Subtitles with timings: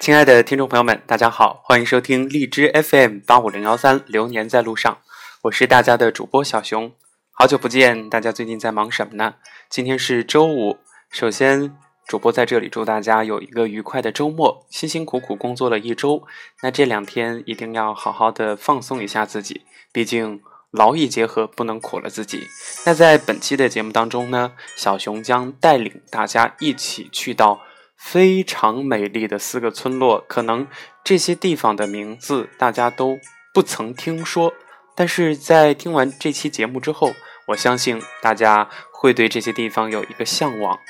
[0.00, 4.94] 亲爱的听众朋友们，大家好，欢迎收听荔枝 FM 八五零幺三《流年在路上》，
[5.42, 6.90] 我是大家的主播小熊。
[7.32, 9.34] 好久不见，大家最近在忙什么呢？
[9.68, 10.78] 今天是周五，
[11.10, 11.76] 首先
[12.08, 14.66] 主播在这里祝大家有一个愉快的周末。
[14.70, 16.22] 辛辛苦苦工作了一周，
[16.62, 20.40] 那这两天一定要好好的放松一下自己，毕竟
[20.70, 22.46] 劳逸结合，不能苦了自己。
[22.86, 27.60] 那在本期的节目当中呢，小熊将带领大家一起去到。
[28.00, 30.66] 非常美丽的四个村落，可能
[31.04, 33.20] 这些地方的名字大家都
[33.52, 34.52] 不曾听说，
[34.96, 37.14] 但是在听完这期节目之后，
[37.48, 40.80] 我相信大家会对这些地方有一个向往。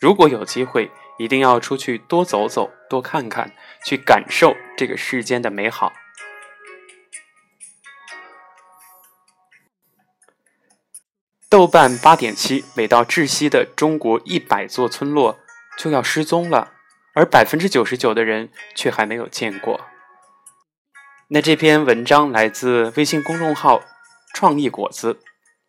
[0.00, 3.52] 如果有机会，一定要出去多走走，多看看，
[3.84, 5.92] 去感受这个世间的美好。
[11.48, 15.38] 豆瓣八点七，每到窒息的中国一百座村落。
[15.76, 16.72] 就要失踪了，
[17.14, 19.80] 而百分之九十九的人却还没有见过。
[21.28, 23.82] 那这篇文章来自微信公众号
[24.32, 25.18] “创意果子”，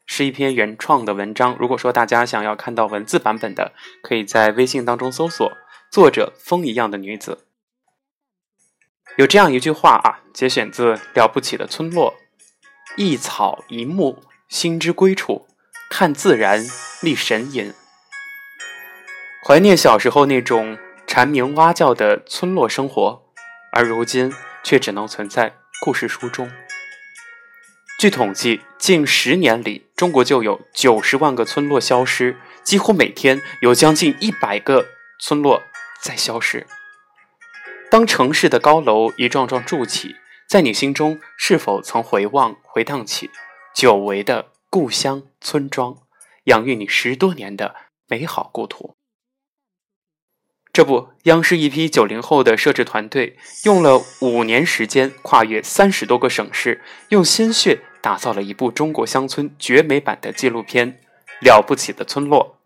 [0.05, 1.57] 是一篇原创的文章。
[1.59, 5.51] 如果说大家想要看到文字版本的，可以在微信当中搜索
[5.91, 7.45] “作者风一样的女子”。
[9.17, 12.13] 有这样一句话啊，节选自《了不起的村落》
[12.95, 15.47] ：“一草一木，心之归处；
[15.89, 16.63] 看自然，
[17.01, 17.73] 立神隐。”
[19.47, 23.23] 怀念小时候那种蝉鸣蛙叫的村落生活，
[23.71, 26.51] 而如今却只能存在故事书中。
[27.97, 35.63] 据统计，近十年里，中国就有九十万个村落消失，几乎每天有将近一百个村落
[36.01, 36.67] 在消失。
[37.89, 43.31] 当城市的高楼一幢幢筑起，在你心中是否曾回望、回荡起
[43.73, 45.95] 久违的故乡村庄，
[46.43, 47.75] 养育你十多年的
[48.09, 48.96] 美好故土？
[50.77, 60.93] 这不，央视一批九零后的摄制团队用了五年时间，跨越三十多个省市，用心血打造了一部中国乡村绝美版的纪录片
[61.41, 62.59] 《了不起的村落》。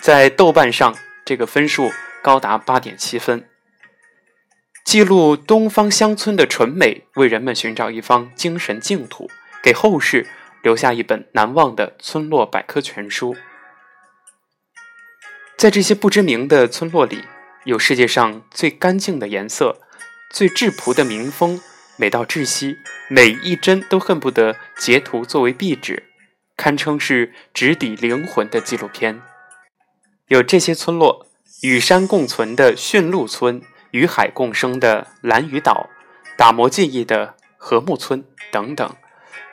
[0.00, 1.90] 在豆瓣上，这个分数
[2.22, 3.48] 高达八点七分，
[4.84, 9.28] 记录东方乡村的纯美，为人们寻找一方精神净土，
[9.60, 10.28] 给后世
[10.62, 13.36] 留下一本难忘的村落百科全书。
[15.56, 17.24] 在这些不知名的村落里。
[17.68, 19.78] 有世界上最干净的颜色，
[20.30, 21.60] 最质朴的民风，
[21.98, 22.78] 美到窒息，
[23.10, 26.04] 每一帧都恨不得截图作为壁纸，
[26.56, 29.20] 堪称是直抵灵魂的纪录片。
[30.28, 31.26] 有这些村落：
[31.60, 35.90] 与山共存的驯鹿村，与海共生的蓝屿岛，
[36.38, 38.96] 打磨记忆的和睦村等等，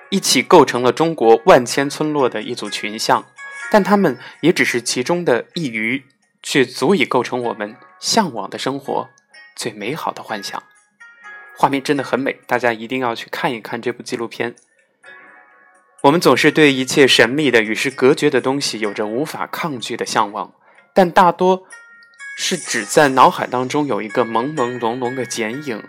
[0.09, 3.25] 一起构成了中国万千村落的一组群像。
[3.69, 6.05] 但他们也只是其中的一隅。
[6.47, 9.09] 却足以构成我们向往的生活
[9.55, 10.61] 最美好的幻想。
[11.57, 14.55] 画面真的很美，大家一定要去看一看这部纪录片。
[16.01, 20.53] 我们总是对一切神秘的、与世隔绝的东西有着无法抗拒的向往，
[20.93, 21.65] 但大多
[22.37, 25.83] 是只在脑海当中有一个朦朦胧胧的剪影。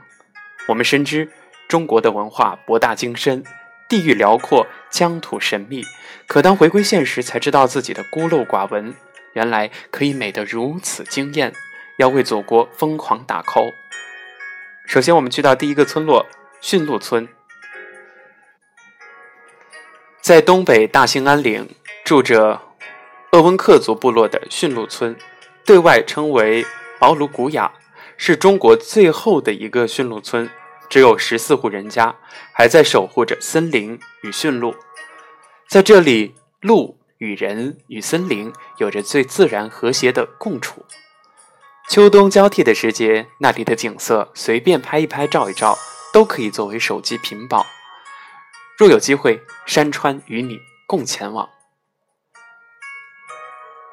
[0.69, 1.31] 我们深知
[1.69, 3.44] 中国的文化博大精深，
[3.88, 5.84] 地域辽阔，疆土神秘，
[6.27, 8.94] 可当回归现实，才知道自己的孤陋寡闻。
[9.34, 11.53] 原来可以美得如此惊艳，
[11.97, 13.73] 要为祖国疯狂打 call。
[14.87, 16.27] 首先，我们去到第一个村落
[16.61, 17.29] 驯鹿村，
[20.21, 21.69] 在东北大兴安岭
[22.05, 22.61] 住着
[23.33, 25.17] 鄂温克族部落的驯鹿村，
[25.65, 26.65] 对外称为
[27.01, 27.73] 奥卢古雅，
[28.17, 30.51] 是中国最后的一个驯鹿村，
[30.89, 32.17] 只有十四户人家，
[32.53, 34.75] 还在守护着森林与驯鹿，
[35.69, 36.99] 在这里鹿。
[37.19, 40.85] 与人与森林有着最自然和谐的共处。
[41.89, 45.77] 秋冬交替的时节，那里的景色随便拍一拍、照一照，
[46.13, 47.67] 都可以作为手机屏保。
[48.77, 51.49] 若有机会，山川与你共前往。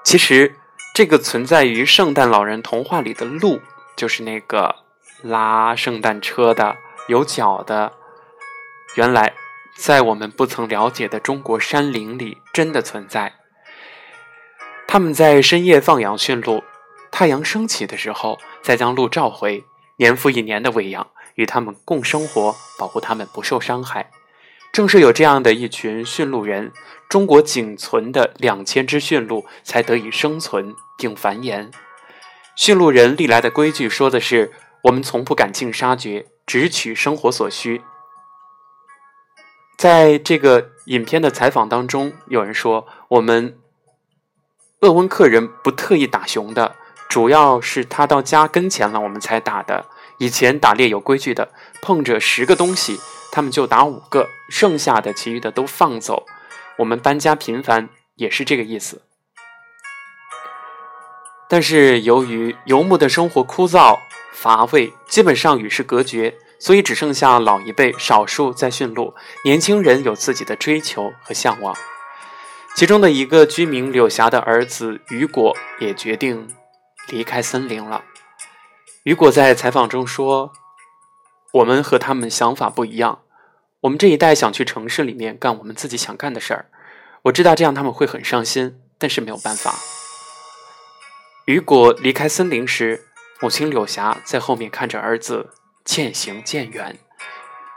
[0.03, 0.55] 其实，
[0.93, 3.61] 这个存在于圣诞老人童话里的鹿，
[3.95, 4.75] 就是那个
[5.21, 6.75] 拉圣诞车的、
[7.07, 7.93] 有脚的。
[8.95, 9.33] 原来。
[9.75, 13.33] 在我们不曾了解的中国山林里，真的存在。
[14.87, 16.63] 他们在深夜放养驯鹿，
[17.15, 19.63] 太阳升起的时候，再将鹿召回，
[19.97, 24.09] 年复一年的喂养，与他们共生活，保护他们不受伤害。
[24.71, 26.71] 正是有这样的一群驯鹿人，
[27.07, 31.71] 中国仅存的两千只驯鹿才得以生存并繁衍。
[32.55, 34.51] 驯鹿人历来的规矩说的是：
[34.85, 37.83] 我们从不赶尽杀绝，只取生活所需。
[39.77, 43.59] 在这个影片的采访当中，有人说，我们
[44.79, 46.75] 鄂温克人不特意打熊的，
[47.09, 49.85] 主要是他到家跟前了，我们才打的。
[50.17, 51.49] 以前打猎有规矩的，
[51.81, 52.99] 碰着十个东西，
[53.31, 56.25] 他们就打五个，剩下的其余的都放走。
[56.77, 59.01] 我们搬家频繁也是这个意思。
[61.49, 63.99] 但是由于游牧的生活枯燥
[64.31, 69.13] 乏味，基本上与世隔绝，所以只剩下老一辈少数在驯鹿，
[69.43, 71.75] 年轻人有自己的追求和向往。
[72.75, 76.47] 其中的一个居民柳霞的儿子雨果也决定
[77.09, 78.03] 离开森林了。
[79.03, 80.53] 雨果在采访中说
[81.53, 83.23] ：“我们和他们想法不一样，
[83.81, 86.69] 我们这一代想去城市里面干我们自己想干的事儿。
[87.23, 89.75] 我知道这样他们会很伤心，但是没有办法。”
[91.45, 93.07] 雨果离开森林时，
[93.41, 95.49] 母亲柳霞在后面看着儿子
[95.83, 96.97] 渐行渐远，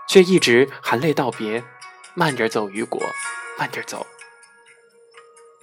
[0.08, 1.64] 却一直含泪道别
[2.14, 3.02] ：“慢点走，雨果，
[3.58, 4.06] 慢点走。”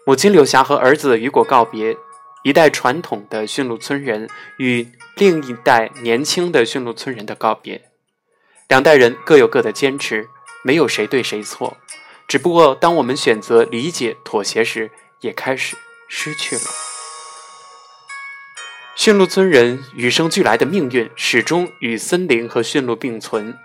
[0.05, 1.95] 母亲柳霞和儿子雨果告别，
[2.43, 7.89] 一代传统的驯鹿村人与另一代年轻的驯鹿村人的告别。
[8.67, 10.27] 两代人各有各的坚持，
[10.63, 11.77] 没有谁对谁错。
[12.27, 14.91] 只不过，当我们选择理解、妥协时，
[15.21, 15.77] 也开始
[16.09, 16.61] 失去了。
[18.95, 23.57] 驯鹿村人与生俱来的命运，始终与森林和驯鹿并存，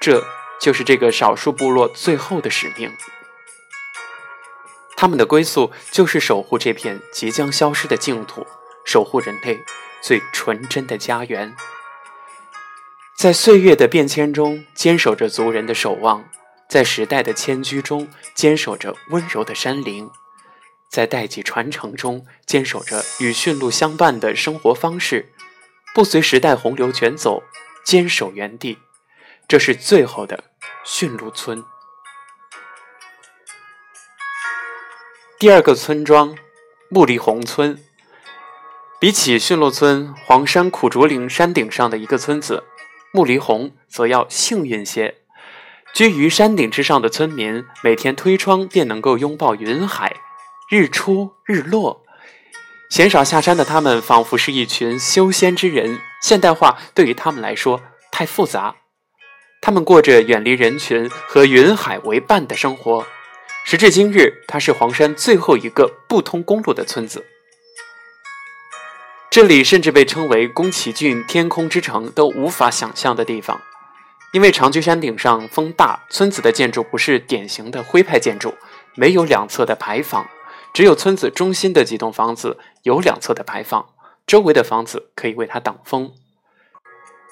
[0.00, 0.24] 这
[0.60, 2.92] 就是这个少数部落最后的使命。
[5.00, 8.46] 他们的归宿就是守护这片即将消失的净土，
[8.84, 9.58] 守护人类
[10.02, 11.56] 最纯真的家园。
[13.16, 16.24] 在岁月的变迁中，坚守着族人的守望；
[16.68, 20.10] 在时代的迁居中，坚守着温柔的山林；
[20.90, 25.32] 在代际传承中，坚守着与驯鹿相伴的生活方式。
[25.94, 27.42] 不随时代洪流卷走，
[27.86, 28.76] 坚守原地。
[29.48, 30.44] 这是最后的
[30.84, 31.64] 驯鹿村。
[35.40, 36.36] 第二个村庄，
[36.90, 37.78] 木里红村。
[39.00, 42.64] 比起驯鹿村，黄山苦竹岭山顶上的一个村子，
[43.10, 45.14] 木里红则要幸运些。
[45.94, 50.14] 居于山顶之上的村民，每天推窗便能够拥抱云海，
[50.68, 52.04] 日出日落。
[52.90, 56.00] 鲜少下山的他们，仿佛是一群修仙之人。
[56.20, 57.80] 现代化对于他们来说
[58.12, 58.76] 太复杂，
[59.62, 63.06] 他们过着远离人群和云海为伴的生活。
[63.64, 67.24] 时至今日，它是黄山最后一个不通公路的村子。
[69.30, 73.60] 这里甚至被称为宫崎骏“天空之城”都无法想象的地方，
[74.32, 78.54] 因为长居山顶上风大，村子的建筑不是典型的徽派建筑，
[78.96, 80.28] 没有两侧的牌坊，
[80.74, 83.90] 只有村子中心的几栋房子有两侧的牌坊，
[84.26, 86.12] 周围的房子可以为它挡风。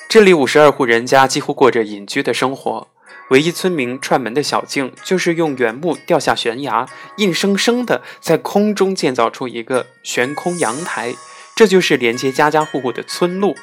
[0.08, 2.86] 这里五十二户人家几乎过着隐居的生活。
[3.30, 11.14] 唯一村民串门的小径，就是用原木掉下悬崖，硬生生的在空中建造出一个悬空阳台，
[11.54, 13.56] 这就是连接家家户户的村路。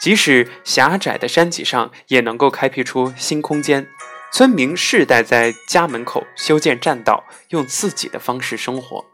[0.00, 3.86] 即使狭窄的山脊上，也能够开辟出新空间。
[4.32, 9.04] 村民世代在家门口修建栈道，用自己的方式生活。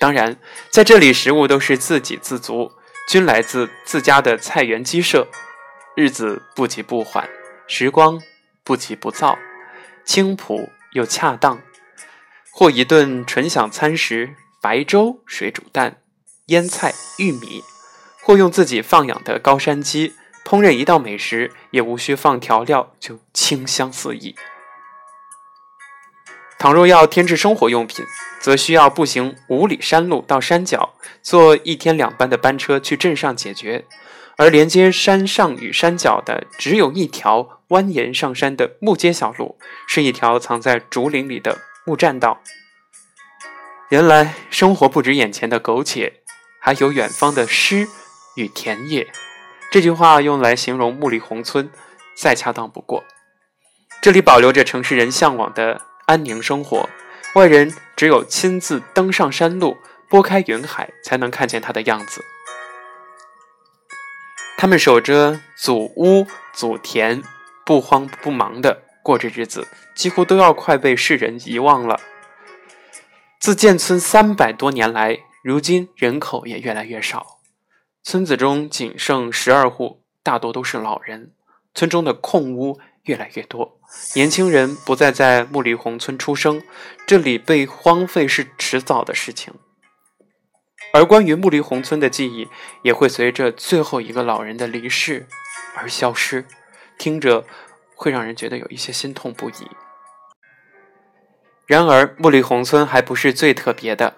[0.00, 0.36] 当然，
[0.70, 2.72] 在这里食物都是自给自足，
[3.08, 5.28] 均来自自家的菜园鸡舍。
[5.94, 7.28] 日子不急不缓，
[7.68, 8.20] 时光。
[8.66, 9.38] 不急不躁，
[10.04, 11.62] 清朴又恰当，
[12.50, 16.02] 或一顿纯享餐食，白粥、水煮蛋、
[16.46, 17.62] 腌菜、玉米；
[18.20, 20.14] 或用自己放养的高山鸡
[20.44, 24.34] 烹饪一道美食，也无需放调料就清香四溢。
[26.58, 28.04] 倘若要添置生活用品，
[28.40, 33.86] 则需要步行五里山路到山脚，坐一天两班的班车去镇上解决。
[34.38, 39.58] 而连接山上与山脚的，只有一条蜿蜒上山的木阶小路，
[39.88, 42.40] 是一条藏在竹林里的木栈道。
[43.90, 46.20] 原来生活不止眼前的苟且，
[46.60, 47.86] 还有远方的诗
[48.36, 49.06] 与田野。
[49.70, 51.70] 这句话用来形容木里红村，
[52.16, 53.04] 再恰当不过。
[54.00, 56.88] 这里保留着城市人向往的安宁生活，
[57.34, 59.76] 外人只有亲自登上山路，
[60.08, 62.24] 拨开云海，才能看见它的样子。
[64.56, 67.22] 他们守着祖屋、祖田，
[67.66, 72.00] 不慌不忙的过着日子，几乎都要快被世人遗忘了。
[73.40, 77.40] 自建村三百多年来，如今人口也越来越少，
[78.04, 81.32] 村子中仅剩十二户，大多都是老人。
[81.74, 83.80] 村中的空屋越来越多，
[84.14, 86.62] 年轻人不再在木里红村出生，
[87.04, 89.52] 这里被荒废是迟早的事情。
[90.92, 92.48] 而关于木里红村的记忆，
[92.82, 95.26] 也会随着最后一个老人的离世
[95.76, 96.46] 而消失，
[96.98, 97.44] 听着
[97.94, 99.68] 会让人觉得有一些心痛不已。
[101.66, 104.14] 然而，木里红村还不是最特别的，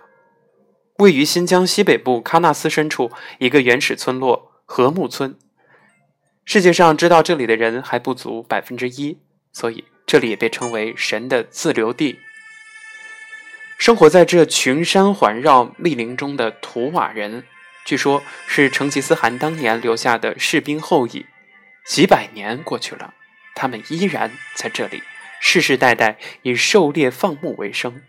[0.98, 5.38] 位于新疆西北部喀纳斯深处一个原始村落——禾木村，
[6.44, 9.18] 世界上知道这里的人还不足百分之一，
[9.52, 12.18] 所以这里也被称为神的自留地。
[13.78, 17.44] 生活在这群山环绕密林中的图瓦人，
[17.86, 21.24] 据说是成吉思汗当年留下的士兵后裔。
[21.88, 23.14] 几百年过去了，
[23.54, 25.02] 他们依然在这里
[25.40, 28.02] 世世代代以狩猎放牧为生。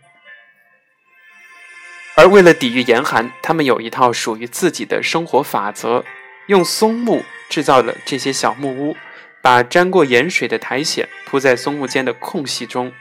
[2.14, 6.04] 而为了抵御严寒，他们有一套属于自己的生活法则，
[6.46, 8.96] 用松木制造了这些小木屋，
[9.40, 12.92] 把沾过盐水的苔藓铺在松木间的空隙中，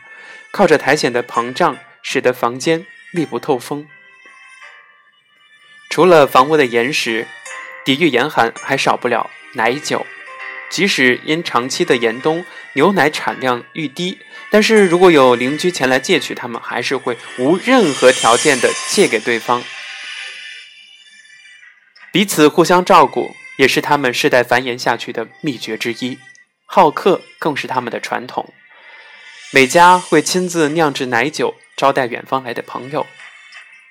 [0.51, 1.77] 靠着苔藓的膨胀。
[2.01, 3.85] 使得房间密不透风。
[5.89, 7.27] 除了房屋的岩石，
[7.83, 10.07] 抵御严寒还少不了奶酒。
[10.69, 19.63] 即使因长期的严冬，牛奶产量愈低，但是如果有邻居前来借取，他们还是会无任何条件的借给对方。
[22.11, 26.17] 彼此互相照顾，也是他们世代繁衍下去的秘诀之一。
[26.65, 28.53] 好客更是他们的传统。
[29.51, 31.55] 每家会亲自酿制奶酒。
[31.77, 33.07] 招待远方来的朋友，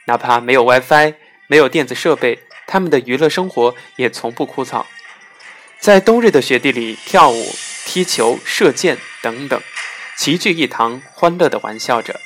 [0.08, 1.14] 哪怕没有 WiFi，
[1.46, 4.84] 没有电子设备，他们的娱乐生活也从不枯燥。
[5.80, 7.54] 在冬日的雪地里跳舞、
[7.84, 9.60] 踢球、射箭等等，
[10.16, 12.20] 齐聚一堂，欢乐地玩笑着。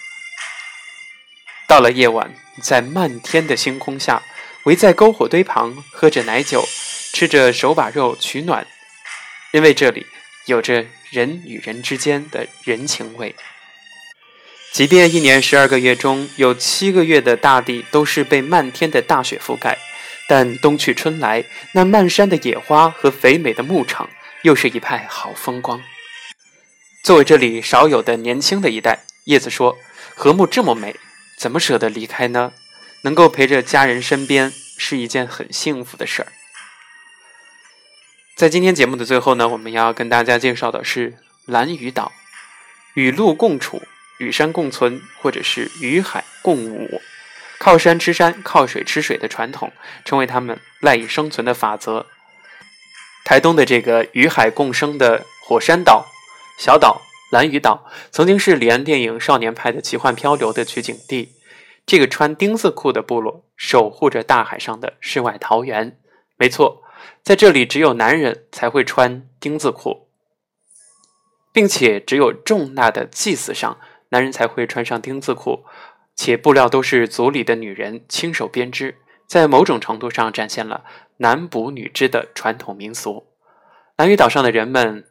[1.69, 4.23] 到了夜晚，在漫天的星空下，
[4.65, 6.67] 围在篝火堆旁，喝着奶酒，
[7.13, 8.67] 吃着手把肉取暖，
[9.53, 10.07] 因为这里
[10.47, 13.35] 有着人与人之间的人情味。
[14.73, 19.79] 即便一年十二个月中有七个月的大地都是被漫天的大雪覆盖，
[20.35, 24.09] 但冬去春来，那漫山的野花和肥美的牧场
[24.41, 25.83] 又是一派好风光。
[27.03, 29.77] 作为这里少有的年轻的一代，叶子说
[30.17, 30.97] ：“禾木这么美，
[31.37, 32.55] 怎么舍得离开呢？
[33.03, 36.33] 能够陪着家人身边是一件很幸福的事儿。”
[38.35, 42.11] 在今天节目的最后呢，我们要跟大家介绍的是蓝屿岛，
[42.95, 43.83] 与鹿共处。
[44.19, 47.03] 与山共存，或者是与海共舞，
[47.63, 49.73] 靠山吃山，靠水吃水的传统，
[50.05, 52.07] 成为他们赖以生存的法则。
[53.25, 56.07] 台东的这个与海共生的火山岛
[56.59, 61.37] 小岛蓝屿岛，曾经是李安电影《少年派的奇幻漂流》的取景地。
[61.87, 66.01] 这个穿丁字裤的部落，守护着大海上的世外桃源。
[66.37, 66.83] 没错，
[67.23, 70.09] 在这里，只有男人才会穿丁字裤，
[71.53, 73.79] 并且只有重大的祭祀上。
[74.09, 75.65] 男人才会穿上丁字裤，
[76.25, 80.85] 且布料都是族里的女人亲手编织，在某种程度上展现了
[81.17, 83.27] 男捕女织的传统民俗。
[83.97, 85.05] 蓝屿岛上的人们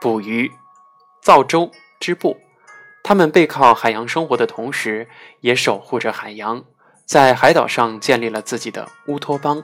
[0.00, 0.50] 捕鱼、
[1.22, 2.40] 造舟、织布，
[3.04, 5.06] 他们背靠海洋生活的同时，
[5.42, 6.64] 也守护着海洋，
[7.06, 9.62] 在海岛上建立了自己的乌托邦。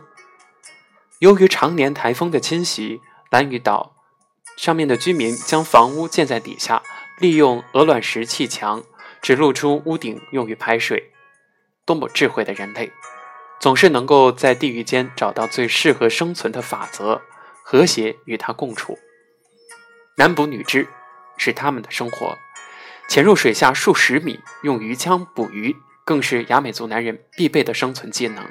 [1.18, 3.96] 由于常年台风的侵袭，蓝屿岛
[4.56, 6.80] 上面的居民将房屋建在底下。
[7.18, 8.84] 利用鹅卵石砌墙，
[9.20, 11.12] 只露出屋顶用于排水。
[11.84, 12.92] 多么智慧的人类，
[13.60, 17.22] 总是能够在地狱间找到最适合生存的法则，
[17.62, 18.98] 和谐与它共处。
[20.16, 20.86] 男捕女织
[21.36, 22.36] 是他们的生活，
[23.08, 28.44] 潜入水下数十米用鱼枪捕鱼，更是雅美族男人必备的生存技能。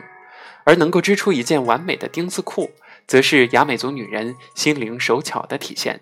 [0.64, 2.72] 而能够织出一件完美的丁字裤，
[3.06, 6.02] 则是雅美族女人心灵手巧的体现。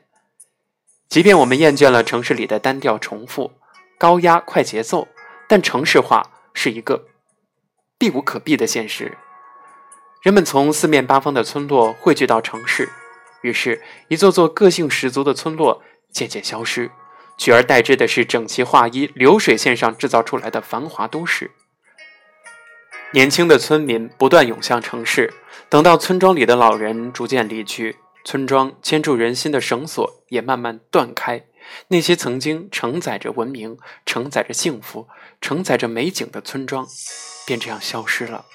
[1.07, 3.51] 即便我们厌倦了城市里的单调重复、
[3.97, 5.07] 高压快节奏，
[5.47, 7.07] 但城市化是一个
[7.97, 9.17] 避无可避的现实。
[10.21, 12.89] 人们从四面八方的村落汇聚到城市，
[13.41, 16.91] 于是，一座座个性十足的村落渐渐消失，
[17.37, 21.51] 取而代之的是整齐划一、流水线上制造出来的繁华都市。
[23.11, 25.33] 年轻的村民不断涌向城市，
[25.69, 27.97] 等到村庄里的老人逐渐离去。
[28.25, 31.45] 村庄牵住人心的绳索也慢慢断开，
[31.87, 35.07] 那些曾经承载着文明、承载着幸福、
[35.41, 36.87] 承载着美景的村庄，
[37.45, 38.45] 便这样消失了。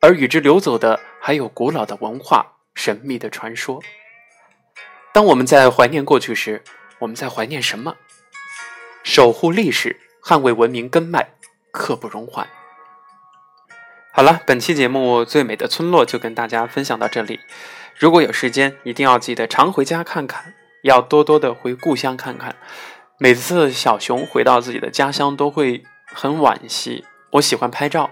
[0.00, 3.80] 而与之流走的，还有古老的文化、神秘的传说。
[5.12, 6.64] 当我们在怀念过去时，
[7.00, 7.96] 我们在怀念什么？
[9.04, 11.34] 守护历史，捍卫文明根脉，
[11.70, 12.48] 刻不容缓。
[14.12, 17.40] 好了，本期节目《最美的村落》就跟大家分享到这里。
[17.96, 22.56] 如果有时间，一定要记得常回家看看，要多多的回故乡看看。
[23.18, 27.04] 每次小熊回到自己的家乡，都会很惋惜。
[27.32, 28.10] 我喜欢拍照，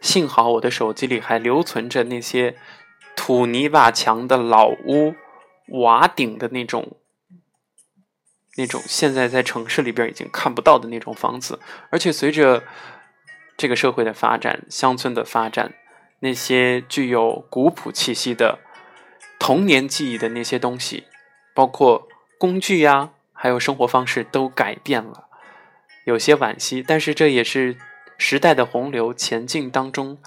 [0.00, 2.56] 幸好我的手机里还留存着那些
[3.16, 5.14] 土泥瓦墙的老屋、
[5.80, 6.96] 瓦顶的那种、
[8.56, 11.58] 那种现在在城市里边已经看不到的那种房子。
[11.90, 12.62] 而且随着
[13.56, 15.74] 这个社会的发展，乡村的发展，
[16.20, 18.60] 那些具有古朴气息的。
[19.38, 21.04] 童年记忆的那些东西，
[21.56, 25.24] 包括工具呀，还有生活方式都改变了，
[26.04, 26.84] 有些惋惜。
[26.86, 27.78] 但是这也是
[28.18, 30.18] 时代的洪流前进当中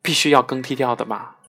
[0.00, 1.35] 必须要更替掉的嘛。